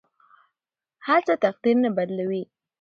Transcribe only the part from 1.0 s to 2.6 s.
هڅه تقدیر نه بدلوي.